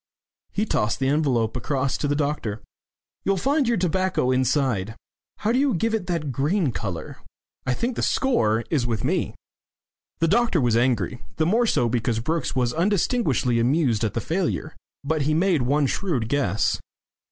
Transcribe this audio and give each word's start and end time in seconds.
He 0.51 0.65
tossed 0.65 0.97
the 0.97 1.07
envelope 1.07 1.55
across 1.55 1.95
to 1.99 2.07
the 2.07 2.15
doctor. 2.15 2.63
"You'll 3.23 3.37
find 3.37 3.67
your 3.67 3.77
tobacco 3.77 4.31
inside 4.31 4.95
how 5.37 5.51
do 5.51 5.59
you 5.59 5.75
give 5.75 5.93
it 5.93 6.07
that 6.07 6.31
green 6.31 6.71
colour? 6.71 7.17
I 7.67 7.75
think 7.75 7.95
the 7.95 8.01
score 8.01 8.63
is 8.71 8.87
with 8.87 9.03
me." 9.03 9.35
The 10.17 10.27
doctor 10.27 10.59
was 10.59 10.75
angry, 10.75 11.21
the 11.35 11.45
more 11.45 11.67
so 11.67 11.87
because 11.87 12.19
Brookes 12.19 12.55
was 12.55 12.73
undisguisedly 12.73 13.59
amused 13.59 14.03
at 14.03 14.15
the 14.15 14.21
failure. 14.21 14.75
But 15.03 15.21
he 15.21 15.35
made 15.35 15.61
one 15.61 15.85
shrewd 15.85 16.29
guess. 16.29 16.79